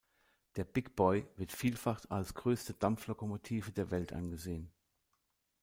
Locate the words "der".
0.55-0.63, 3.71-3.91